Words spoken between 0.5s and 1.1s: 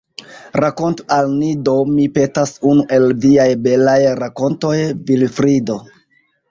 Rakontu